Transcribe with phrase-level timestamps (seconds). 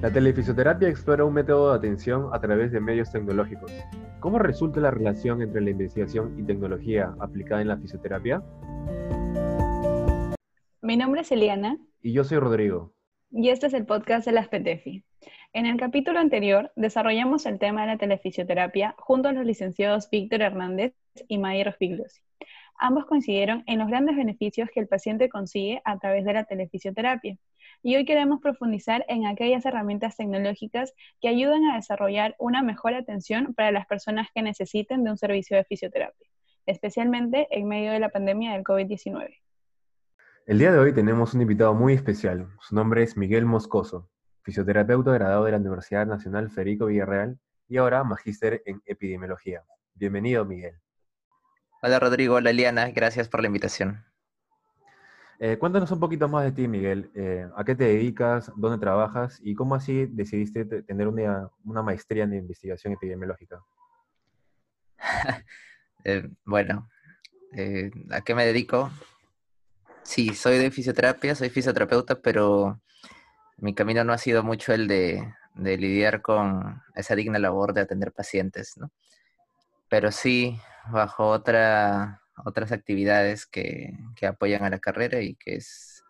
[0.00, 3.72] La telefisioterapia explora un método de atención a través de medios tecnológicos.
[4.20, 8.40] ¿Cómo resulta la relación entre la investigación y tecnología aplicada en la fisioterapia?
[10.82, 11.78] Mi nombre es Eliana.
[12.00, 12.94] Y yo soy Rodrigo.
[13.32, 15.02] Y este es el podcast de las PTFI.
[15.52, 20.42] En el capítulo anterior desarrollamos el tema de la telefisioterapia junto a los licenciados Víctor
[20.42, 20.94] Hernández
[21.26, 22.20] y Mayer Figliosi.
[22.80, 27.36] Ambos coincidieron en los grandes beneficios que el paciente consigue a través de la telefisioterapia.
[27.82, 33.52] Y hoy queremos profundizar en aquellas herramientas tecnológicas que ayudan a desarrollar una mejor atención
[33.54, 36.28] para las personas que necesiten de un servicio de fisioterapia,
[36.66, 39.28] especialmente en medio de la pandemia del COVID-19.
[40.46, 42.46] El día de hoy tenemos un invitado muy especial.
[42.60, 44.08] Su nombre es Miguel Moscoso,
[44.42, 49.64] fisioterapeuta graduado de la Universidad Nacional Federico Villarreal y ahora magíster en epidemiología.
[49.94, 50.76] Bienvenido, Miguel.
[51.80, 54.04] Hola Rodrigo, hola Eliana, gracias por la invitación.
[55.38, 57.12] Eh, cuéntanos un poquito más de ti, Miguel.
[57.14, 58.50] Eh, ¿A qué te dedicas?
[58.56, 59.38] ¿Dónde trabajas?
[59.44, 61.52] ¿Y cómo así decidiste tener una,
[61.84, 63.62] maestría en investigación epidemiológica?
[66.04, 66.88] Eh, bueno,
[68.10, 68.88] ¿a qué me dedico?
[70.04, 72.80] Sí, soy de fisioterapia, soy fisioterapeuta, pero
[73.56, 77.80] mi camino no ha sido mucho el de, de lidiar con esa digna labor de
[77.80, 78.92] atender pacientes, ¿no?
[79.88, 83.92] Pero sí, bajo otra, otras actividades que,
[84.26, 86.04] apoyan a la carrera y que es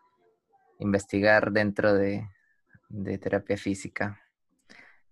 [0.79, 2.29] investigar dentro de,
[3.21, 4.21] terapia física.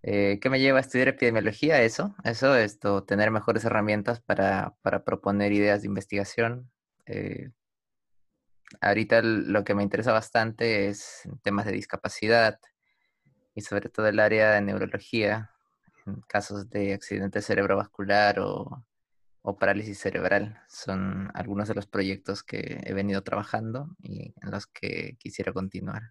[0.03, 1.83] Eh, ¿Qué me lleva a estudiar epidemiología?
[1.83, 6.71] Eso, eso, esto, tener mejores herramientas para, proponer ideas de investigación.
[7.07, 7.51] Eh,
[8.81, 12.59] ahorita lo que me interesa bastante es temas de discapacidad
[13.55, 15.51] y sobre todo el área de neurología,
[16.29, 18.85] casos de accidente cerebrovascular o
[19.47, 20.61] o parálisis cerebral.
[20.67, 26.03] Son algunos de los proyectos que he venido trabajando y en los que quisiera continuar.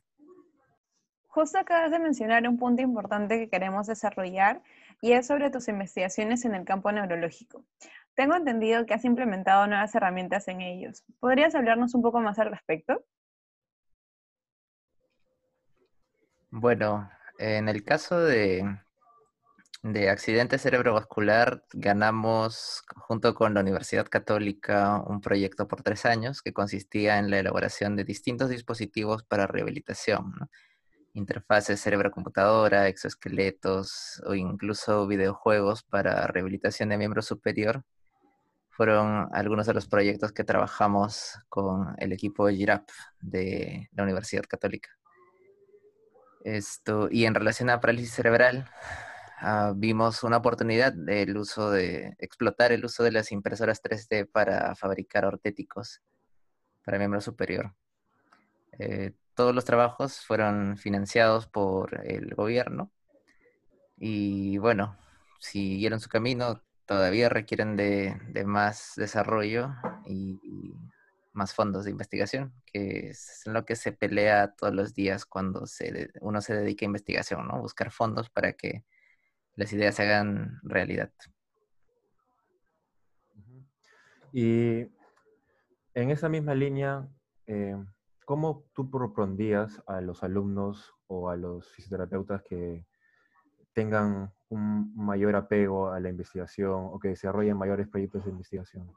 [1.27, 4.63] Justo acabas de mencionar un punto importante que queremos desarrollar
[5.02, 7.65] y es sobre tus investigaciones en el campo neurológico.
[8.15, 11.03] Tengo entendido que has implementado nuevas herramientas en ellos.
[11.20, 13.03] ¿Podrías hablarnos un poco más al respecto?
[16.52, 18.80] Bueno, en el caso de,
[19.85, 26.53] de accidente cerebrovascular ganamos junto con la Universidad Católica un proyecto por tres años que
[26.53, 30.33] consistía en la elaboración de distintos dispositivos para rehabilitación,
[31.13, 37.83] interfaces cerebro-computadora, exoesqueletos o incluso videojuegos para rehabilitación de miembro superior.
[38.71, 42.89] Fueron algunos de los proyectos que trabajamos con el equipo GIRAP
[43.21, 44.89] de la Universidad Católica.
[46.43, 48.67] Esto, y en relación a parálisis cerebral,
[49.37, 54.75] Ah, vimos una oportunidad del uso de explotar el uso de las impresoras 3D para
[54.75, 56.01] fabricar ortéticos
[56.85, 57.75] para miembro superior.
[58.79, 62.91] Eh, todos los trabajos fueron financiados por el gobierno
[63.97, 64.97] y bueno,
[65.39, 69.73] siguieron su camino, todavía requieren de, más desarrollo
[70.05, 70.73] y,
[71.33, 76.09] más fondos de investigación, que es lo que se pelea todos los días cuando se,
[76.21, 77.59] uno se dedica a investigación, ¿no?
[77.59, 78.85] Buscar fondos para que
[79.55, 81.11] las ideas se hagan realidad.
[84.32, 84.88] Y
[85.93, 87.08] en esa misma línea,
[87.48, 87.76] eh,
[88.26, 92.86] ¿cómo tú propondrías a los alumnos o a los fisioterapeutas que
[93.73, 98.92] tengan un mayor apego a la investigación o que desarrollen mayores proyectos de investigación?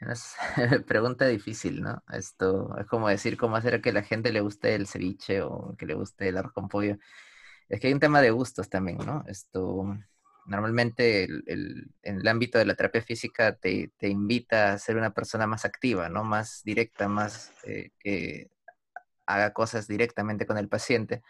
[0.00, 0.36] Es
[0.86, 2.02] pregunta difícil, ¿no?
[2.12, 5.86] Esto es como decir cómo hacer que la gente le guste el ceviche o que
[5.86, 6.98] le guste el arroz con pollo.
[7.68, 9.24] Es que hay un tema de gustos también, ¿no?
[9.26, 9.84] Esto,
[10.48, 15.46] normalmente el, en el ámbito de la terapia física te, invita a ser una persona
[15.46, 16.24] más activa, ¿no?
[16.24, 18.50] Más directa, más eh, que
[19.26, 21.22] haga cosas directamente con el paciente.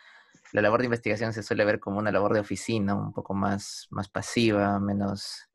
[0.52, 3.88] La labor de investigación se suele ver como una labor de oficina, un poco más,
[3.90, 5.48] más pasiva, menos,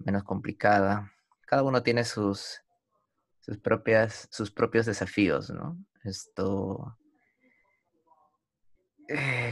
[0.00, 1.12] menos complicada.
[1.46, 2.62] Cada uno tiene sus,
[3.40, 5.78] sus, propias, sus propios desafíos, ¿no?
[6.02, 6.97] Esto,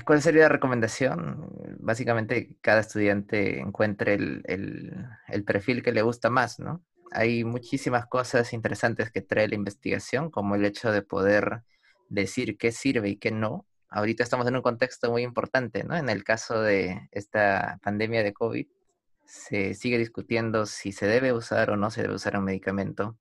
[0.04, 1.50] ¿Cuál sería la recomendación?
[1.78, 6.84] Básicamente, cada estudiante encuentre el, perfil que le gusta más, ¿no?
[7.12, 11.62] Hay muchísimas cosas interesantes que trae la investigación, como el hecho de poder
[12.10, 13.66] decir qué sirve y qué no.
[13.88, 15.96] Ahorita estamos en un contexto muy importante, ¿no?
[15.96, 18.66] En el caso de esta pandemia de COVID,
[19.24, 23.16] se sigue discutiendo si se debe usar o no se debe usar un medicamento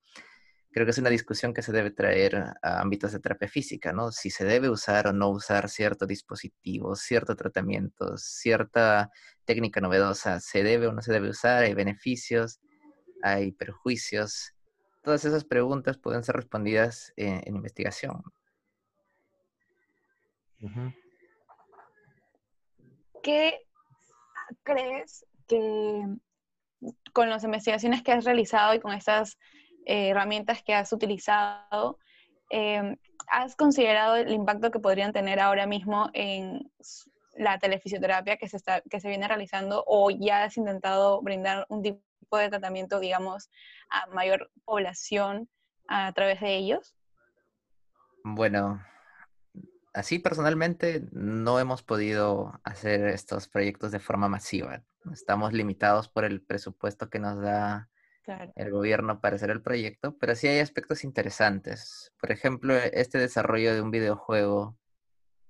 [0.75, 4.12] creo que es una discusión que se debe traer a ámbitos de terapia física, ¿no?
[4.12, 9.10] Si se debe usar o no usar cierto dispositivo, cierto tratamiento, cierta
[9.45, 11.63] técnica novedosa, ¿se debe o no se debe usar?
[11.63, 12.60] ¿Hay beneficios?
[13.24, 14.51] ¿Hay perjuicios?
[15.01, 18.22] Todas esas preguntas pueden ser respondidas en, investigación.
[23.24, 23.62] ¿qué
[24.63, 26.04] crees que
[27.13, 29.38] con las investigaciones que has realizado y con estas
[29.86, 32.00] eh, herramientas que has utilizado,
[32.50, 32.98] eh,
[33.28, 36.72] ¿has considerado el impacto que podrían tener ahora mismo en
[37.38, 41.82] la telefisioterapia que se, está, que se viene realizando o ya has intentado brindar un
[41.82, 43.50] tipo de tratamiento, digamos,
[43.90, 45.50] a mayor población
[45.88, 46.96] a través de ellos?
[48.24, 48.82] Bueno,
[49.94, 54.84] así personalmente no hemos podido hacer estos proyectos de forma masiva.
[55.12, 57.90] Estamos limitados por el presupuesto que nos da
[58.56, 62.12] el gobierno para hacer el proyecto, pero sí hay aspectos interesantes.
[62.19, 64.77] Por ejemplo, este desarrollo de un videojuego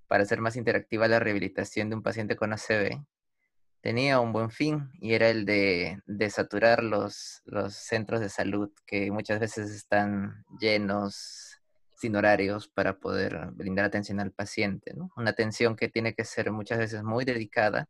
[0.07, 3.03] para hacer más interactiva la rehabilitación de un paciente con ACV
[3.85, 6.01] tenía un buen fin y era el de,
[6.31, 11.61] saturar los, los centros de salud que muchas veces están llenos
[11.95, 14.95] sin horarios para poder brindar atención al paciente.
[15.15, 17.87] Una atención que tiene que ser muchas veces muy dedicada.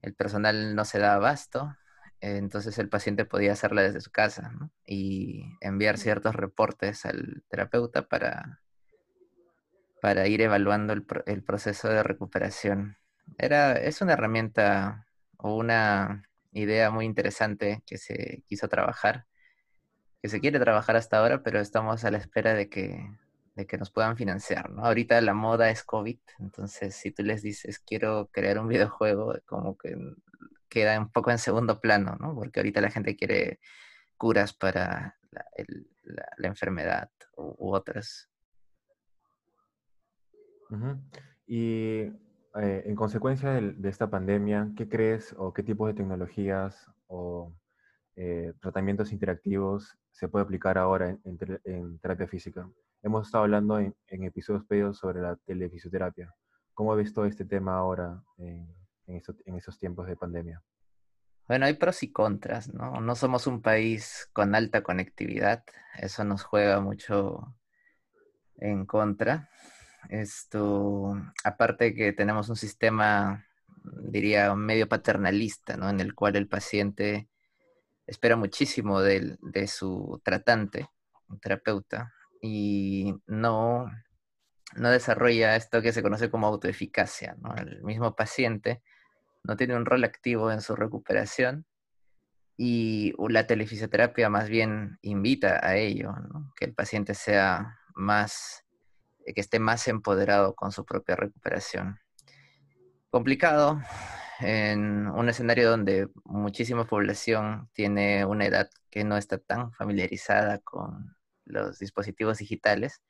[0.00, 1.76] El personal no se da abasto
[2.22, 4.52] entonces el paciente podía hacerla desde su casa
[4.86, 8.60] y enviar ciertos reportes al terapeuta para,
[10.00, 12.96] para ir evaluando el, el, proceso de recuperación.
[13.38, 16.22] Era, es una herramienta o una
[16.52, 19.26] idea muy interesante que se quiso trabajar,
[20.22, 23.04] que se quiere trabajar hasta ahora, pero estamos a la espera de que,
[23.56, 24.70] de que nos puedan financiar.
[24.70, 24.84] ¿no?
[24.84, 29.76] Ahorita la moda es COVID, entonces si tú les dices quiero crear un videojuego, como
[29.76, 29.96] que
[30.72, 32.34] queda un poco en segundo plano, ¿no?
[32.34, 33.60] Porque ahorita la gente quiere
[34.16, 38.30] curas para la, enfermedad u, otras.
[41.46, 42.00] Y
[42.54, 47.52] eh, en consecuencia de, esta pandemia, ¿qué crees o qué tipos de tecnologías o
[48.16, 52.66] eh, tratamientos interactivos se puede aplicar ahora en, terapia física?
[53.02, 56.34] Hemos estado hablando en, episodios previos sobre la telefisioterapia.
[56.72, 58.81] ¿Cómo ha visto este tema ahora en,
[59.16, 60.62] en, esos tiempos de pandemia?
[61.48, 63.00] Bueno, hay pros y contras, ¿no?
[63.00, 65.64] No somos un país con alta conectividad,
[65.98, 67.54] eso nos juega mucho
[68.56, 69.50] en contra.
[70.08, 71.14] Esto,
[71.44, 73.44] aparte que tenemos un sistema,
[73.84, 75.90] diría, medio paternalista, ¿no?
[75.90, 77.28] En el cual el paciente
[78.06, 80.88] espera muchísimo de, de su tratante,
[81.28, 83.86] un terapeuta, y no,
[84.74, 87.54] no desarrolla esto que se conoce como autoeficacia, ¿no?
[87.54, 88.82] El mismo paciente
[89.44, 91.66] no tiene un rol activo en su recuperación
[92.56, 96.14] y la telefisioterapia más bien invita a ello,
[96.56, 98.64] que el paciente sea más,
[99.24, 101.98] que esté más empoderado con su propia recuperación.
[103.10, 103.80] Complicado
[104.40, 111.16] en un escenario donde muchísima población tiene una edad que no está tan familiarizada con
[111.44, 113.02] los dispositivos digitales,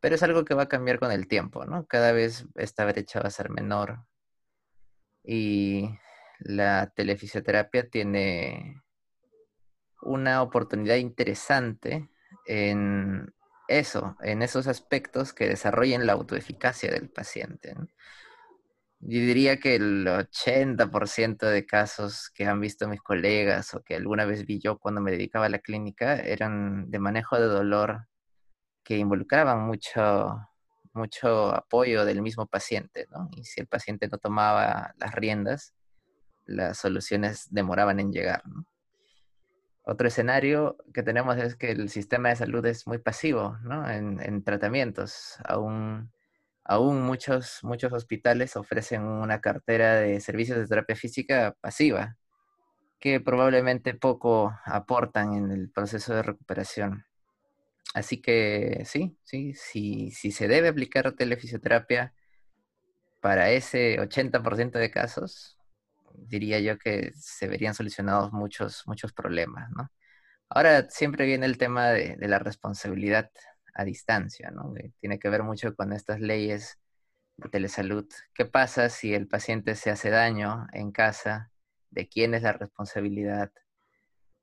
[0.00, 1.86] pero es algo que va a cambiar con el tiempo, ¿no?
[1.86, 4.04] Cada vez esta brecha va a ser menor,
[5.24, 5.88] y
[6.38, 8.82] la telefisioterapia tiene
[10.02, 12.10] una oportunidad interesante
[12.46, 13.32] en
[13.68, 17.74] eso, en esos aspectos que desarrollen la autoeficacia del paciente.
[19.00, 24.24] Yo diría que el 80% de casos que han visto mis colegas o que alguna
[24.24, 28.08] vez vi yo cuando me dedicaba a la clínica eran de manejo de dolor
[28.82, 30.38] que involucraban mucho
[30.94, 33.28] mucho apoyo del mismo paciente, ¿no?
[33.36, 35.74] Y si el paciente no tomaba las riendas,
[36.46, 38.42] las soluciones demoraban en llegar.
[39.86, 43.88] Otro escenario que tenemos es que el sistema de salud es muy pasivo, ¿no?
[43.90, 45.36] En, tratamientos.
[45.44, 46.10] Aún,
[46.64, 52.16] aún muchos, muchos hospitales ofrecen una cartera de servicios de terapia física pasiva,
[52.98, 57.04] que probablemente poco aportan en el proceso de recuperación.
[57.94, 62.12] Así que sí, sí, sí, si se debe aplicar telefisioterapia
[63.20, 65.56] para ese 80% de casos,
[66.14, 69.90] diría yo que se verían solucionados muchos, muchos problemas, ¿no?
[70.48, 73.30] Ahora siempre viene el tema de, la responsabilidad
[73.74, 74.72] a distancia, ¿no?
[75.00, 76.78] tiene que ver mucho con estas leyes
[77.36, 78.08] de telesalud.
[78.34, 81.50] ¿Qué pasa si el paciente se hace daño en casa?
[81.90, 83.52] ¿De quién es la responsabilidad?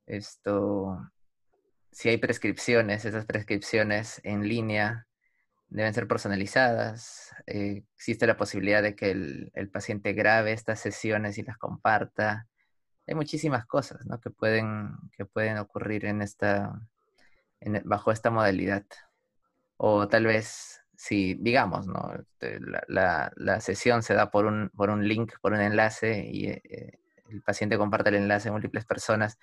[0.05, 0.99] Esto,
[1.91, 5.07] si hay prescripciones, esas prescripciones en línea
[5.69, 7.33] deben ser personalizadas.
[7.47, 12.47] Eh, existe la posibilidad de que el, paciente grabe estas sesiones y las comparta.
[13.07, 14.19] Hay muchísimas cosas ¿no?
[14.19, 16.79] que, pueden, que pueden ocurrir en esta,
[17.83, 18.85] bajo esta modalidad.
[19.77, 22.13] O tal vez, si digamos, ¿no?
[22.13, 26.47] Este, la, la, sesión se da por un, por un link, por un enlace y
[26.47, 29.39] eh, el paciente comparte el enlace a múltiples personas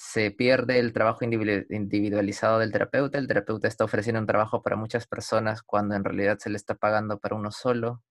[0.00, 3.18] se pierde el trabajo individualizado del terapeuta.
[3.18, 6.76] El terapeuta está ofreciendo un trabajo para muchas personas cuando en realidad se le está
[6.76, 8.04] pagando para uno solo.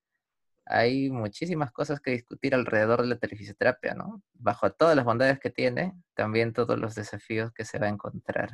[0.65, 4.21] hay muchísimas cosas que discutir alrededor de la telefisioterapia, ¿no?
[4.33, 8.49] Bajo todas las bondades que tiene, también todos los desafíos que se va a encontrar.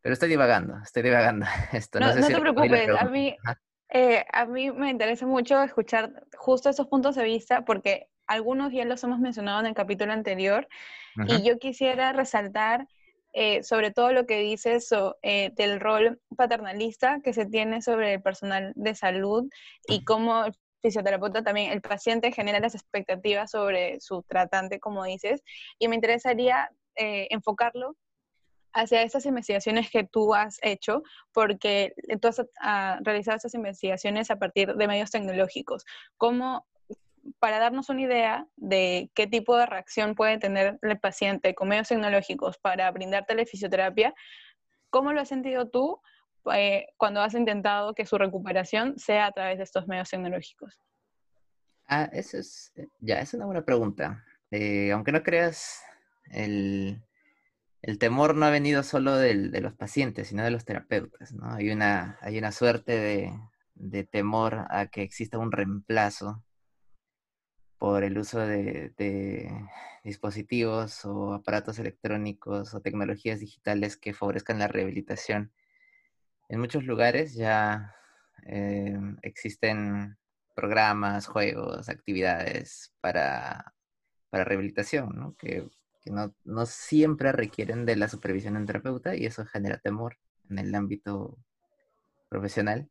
[0.00, 1.44] Pero estoy divagando, estoy divagando.
[1.72, 3.36] Esto, no, no, te preocupes, a mí,
[3.88, 8.84] eh, a mí me interesa mucho escuchar justo esos puntos de vista porque algunos ya
[8.84, 10.68] los hemos mencionado en el capítulo anterior
[11.26, 12.88] y yo quisiera resaltar
[13.34, 14.90] eh, sobre todo lo que dices
[15.22, 19.48] eh, del rol paternalista que se tiene sobre el personal de salud
[19.86, 25.42] y cómo el fisioterapeuta también, el paciente genera las expectativas sobre su tratante, como dices,
[25.78, 27.96] y me interesaría enfocarlo
[28.72, 31.02] hacia estas investigaciones que tú has hecho,
[31.32, 35.84] porque tú has ah, realizado estas investigaciones a partir de medios tecnológicos.
[36.16, 36.66] ¿Cómo,
[37.38, 41.88] para darnos una idea de qué tipo de reacción puede tener el paciente con medios
[41.88, 44.14] tecnológicos para brindarte la fisioterapia,
[44.90, 46.00] ¿cómo lo has sentido tú
[46.52, 50.80] eh, cuando has intentado que su recuperación sea a través de estos medios tecnológicos?
[51.86, 54.24] Ah, eso es, eh, ya, es una buena pregunta.
[54.50, 55.82] Eh, aunque no creas,
[56.30, 57.02] el,
[57.82, 61.34] el temor no ha venido solo de los pacientes, sino de los terapeutas.
[61.42, 62.92] Hay una, hay una suerte
[63.74, 66.44] de, temor a que exista un reemplazo
[67.82, 69.50] por el uso de,
[70.04, 75.50] dispositivos o aparatos electrónicos o tecnologías digitales que favorezcan la rehabilitación.
[76.48, 77.96] En muchos lugares ya
[78.46, 80.16] eh, existen
[80.54, 83.74] programas, juegos, actividades para,
[84.30, 85.34] para rehabilitación, ¿no?
[85.36, 85.68] que
[86.04, 90.18] que no, siempre requieren de la supervisión de un terapeuta y eso genera temor
[90.50, 91.36] en el ámbito
[92.28, 92.88] profesional.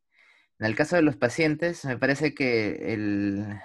[0.58, 3.58] En el caso de los pacientes, me parece que el,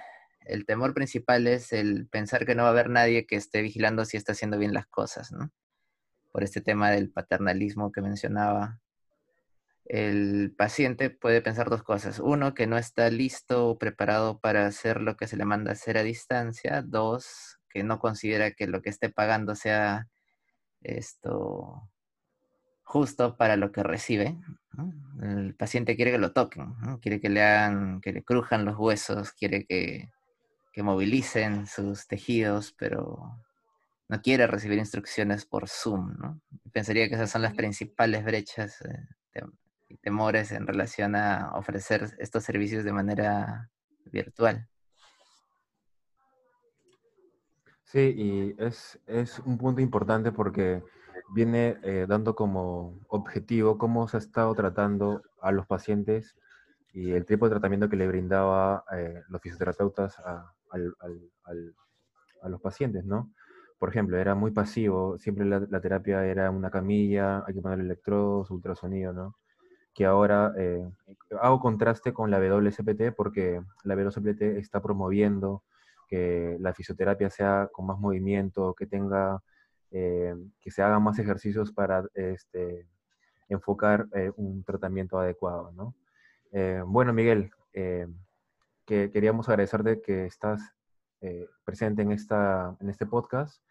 [0.48, 4.04] el, temor principal es el pensar que no va a haber nadie que esté vigilando
[4.04, 5.50] si está haciendo bien las cosas, ¿no?
[6.32, 8.80] Por este tema del paternalismo que mencionaba.
[9.84, 12.18] El paciente puede pensar dos cosas.
[12.18, 15.96] Uno, que no está listo o preparado para hacer lo que se le manda hacer
[15.98, 16.82] a distancia.
[16.82, 20.08] Dos, que no considera que lo que esté pagando sea
[20.82, 21.90] esto
[22.88, 24.38] justo para lo que recibe.
[25.22, 29.32] El paciente quiere que lo toquen, quiere que le hagan, que le crujan los huesos,
[29.32, 30.10] quiere que,
[30.82, 33.38] movilicen sus tejidos, pero
[34.08, 36.40] no quiere recibir instrucciones por Zoom.
[36.72, 39.42] Pensaría que esas son las principales brechas eh,
[39.88, 43.70] y temores en relación a ofrecer estos servicios de manera
[44.06, 44.68] virtual.
[47.84, 50.82] Sí, y es, es un punto importante porque
[51.30, 56.36] viene eh, dando como objetivo cómo se ha estado tratando a los pacientes
[56.92, 60.52] y el tipo de tratamiento que le brindaba eh, los fisioterapeutas a,
[62.48, 63.32] los pacientes, ¿no?
[63.78, 68.50] Por ejemplo, era muy pasivo, siempre la, terapia era una camilla, hay que ponerle electrodos,
[68.50, 69.36] ultrasonido, ¿no?
[69.94, 70.84] Que ahora eh,
[71.40, 75.62] hago contraste con la WSPT porque la WSPT está promoviendo
[76.08, 79.40] que la fisioterapia sea con más movimiento, que tenga,
[79.90, 82.88] eh, que se hagan más ejercicios para este,
[83.48, 85.94] enfocar eh, un tratamiento adecuado, ¿no?
[86.52, 87.50] Eh, bueno, Miguel,
[88.88, 90.60] que queríamos agradecerte que estás
[91.64, 93.62] presente en, esta, en este podcast.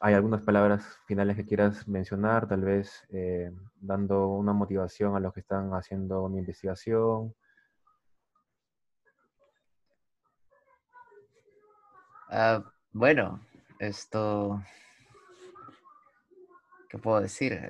[0.00, 3.06] ¿Hay algunas palabras finales que quieras mencionar, tal vez
[3.76, 7.32] dando una motivación a los que están haciendo una investigación?
[12.30, 13.40] Ah, bueno,
[13.78, 14.60] esto,
[16.88, 17.60] ¿qué puedo decir?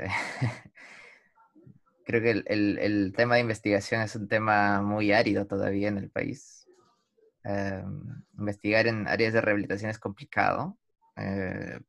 [2.08, 6.66] Creo que el, tema de investigación es un tema muy árido todavía en el país.
[7.44, 10.78] Em, investigar en áreas de rehabilitación es complicado
[11.16, 11.80] eh,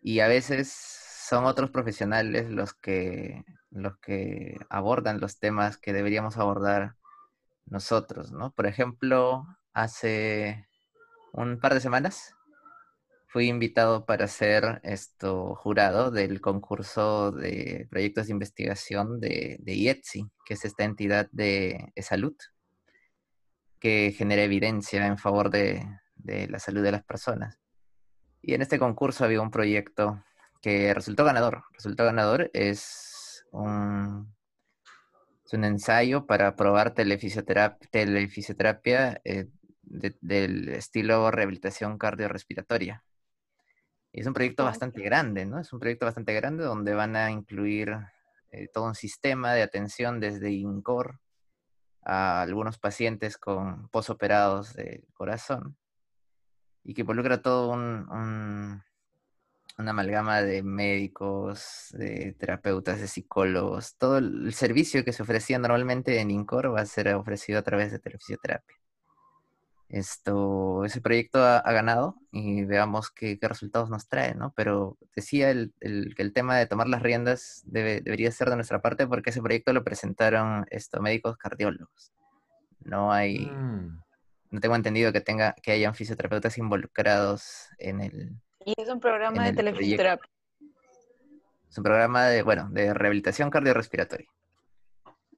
[0.00, 6.36] y a veces son otros profesionales los que, los que abordan los temas que deberíamos
[6.36, 6.94] abordar
[7.66, 8.52] nosotros, ¿no?
[8.52, 10.68] Por ejemplo, hace
[11.32, 12.36] un par de semanas,
[13.28, 20.30] fui invitado para ser esto jurado del concurso de proyectos de investigación de, de IETSI,
[20.46, 22.34] que es esta entidad de, salud
[23.78, 25.86] que genera evidencia en favor de,
[26.24, 27.58] la salud de las personas.
[28.40, 30.24] Y en este concurso había un proyecto
[30.62, 31.64] que resultó ganador.
[31.74, 34.34] Resultó ganador es un,
[35.52, 39.48] un ensayo para probar telefisioterapia, telefisioterapia eh,
[39.82, 43.04] del estilo rehabilitación cardiorrespiratoria.
[44.12, 45.60] Es un proyecto bastante grande, ¿no?
[45.60, 47.96] Es un proyecto bastante grande donde van a incluir
[48.50, 51.20] eh, todo un sistema de atención desde INCOR
[52.02, 55.76] a algunos pacientes con posoperados de corazón
[56.82, 58.82] y que involucra todo un,
[59.78, 63.96] una amalgama de médicos, de terapeutas, de psicólogos.
[63.96, 67.92] Todo el servicio que se ofrecía normalmente en INCOR va a ser ofrecido a través
[67.92, 68.77] de telefisioterapia.
[69.88, 74.52] Esto, ese proyecto ha, ganado y veamos qué, resultados nos trae, ¿no?
[74.54, 79.06] Pero decía el, que el tema de tomar las riendas debería ser de nuestra parte
[79.06, 82.12] porque ese proyecto lo presentaron estos médicos cardiólogos.
[82.80, 84.02] No hay, mm.
[84.50, 88.36] no tengo entendido que tenga, que hayan fisioterapeutas involucrados en el.
[88.66, 90.30] Y es un programa de telefisioterapia.
[91.70, 94.28] Es un programa de, bueno, de rehabilitación cardiorrespiratoria.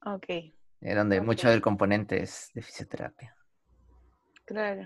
[0.04, 0.26] Ok.
[0.28, 3.36] Eh, donde mucho del componente es de fisioterapia.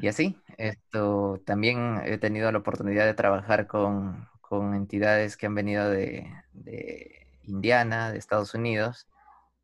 [0.00, 4.28] Y así, esto también he tenido la oportunidad de trabajar con,
[4.74, 6.30] entidades que han venido de,
[7.42, 9.08] Indiana, de Estados Unidos,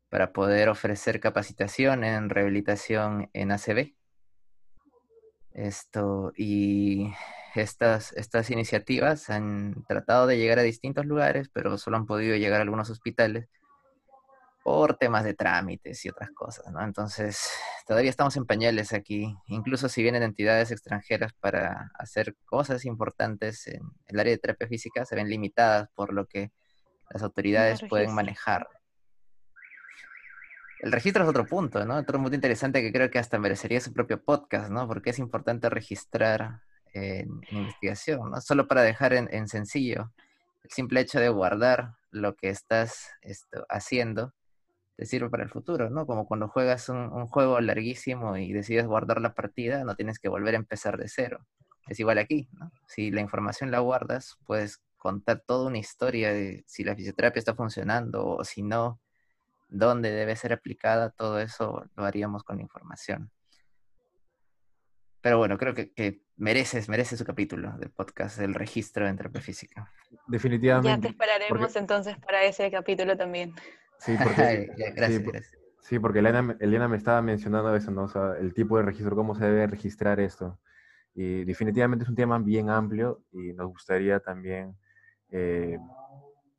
[0.09, 3.93] para poder ofrecer capacitación en rehabilitación en ACB.
[5.53, 7.13] Esto, y
[7.55, 12.59] estas, estas iniciativas han tratado de llegar a distintos lugares, pero solo han podido llegar
[12.59, 13.47] a algunos hospitales
[14.63, 16.83] por temas de trámites y otras cosas, ¿no?
[16.83, 17.49] Entonces,
[17.87, 23.81] todavía estamos en pañales aquí, incluso si vienen entidades extranjeras para hacer cosas importantes en
[24.07, 26.51] el área de terapia física, se ven limitadas por lo que
[27.09, 28.67] las autoridades pueden manejar.
[30.79, 31.97] El registro es otro punto, ¿no?
[31.97, 34.87] Otro punto interesante que creo que hasta merecería su propio podcast, ¿no?
[34.87, 36.61] Porque es importante registrar
[36.93, 38.41] en, investigación, ¿no?
[38.41, 40.11] Solo para dejar en, sencillo
[40.63, 44.33] el simple hecho de guardar lo que estás esto, haciendo
[45.01, 46.05] te sirve para el futuro, ¿no?
[46.05, 50.53] Como cuando juegas un, juego larguísimo y decides guardar la partida, no tienes que volver
[50.53, 51.43] a empezar de cero.
[51.87, 52.71] Es igual aquí, ¿no?
[52.85, 57.55] Si la información la guardas, puedes contar toda una historia de si la fisioterapia está
[57.55, 59.01] funcionando o si no,
[59.69, 63.31] dónde debe ser aplicada, todo eso lo haríamos con la información.
[65.19, 69.41] Pero bueno, creo que, que mereces, merece su capítulo del podcast, el registro de terapia
[69.41, 69.91] física.
[70.27, 70.89] Definitivamente.
[70.89, 73.55] Ya te esperaremos entonces para ese capítulo también.
[74.01, 74.71] Sí, porque,
[75.81, 78.05] sí, porque Elena, me estaba mencionando eso, ¿no?
[78.05, 80.59] O sea, el tipo de registro, cómo se debe registrar esto.
[81.13, 84.75] Y definitivamente es un tema bien amplio y nos gustaría también
[85.29, 85.77] eh,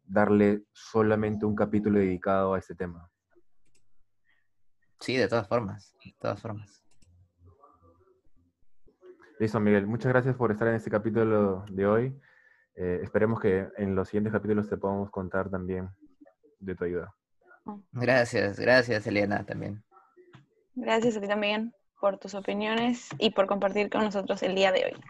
[0.04, 3.10] darle solamente un capítulo dedicado a este tema.
[5.00, 6.84] Sí, de todas formas, de todas formas.
[9.40, 9.88] Listo, Miguel.
[9.88, 12.20] Muchas gracias por estar en este capítulo de hoy.
[12.76, 15.90] Eh, esperemos que en los siguientes capítulos te podamos contar también
[16.60, 17.12] de tu ayuda.
[17.92, 19.82] Gracias, gracias Eliana también.
[20.74, 24.86] Gracias a ti también por tus opiniones y por compartir con nosotros el día de
[24.86, 25.00] hoy.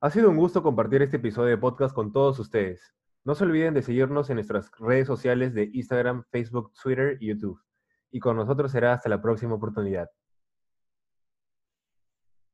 [0.00, 2.94] Ha sido un gusto compartir este episodio de podcast con todos ustedes.
[3.24, 7.60] No se olviden de seguirnos en nuestras redes sociales de Instagram, Facebook, Twitter y YouTube.
[8.12, 10.08] Y con nosotros será hasta la próxima oportunidad.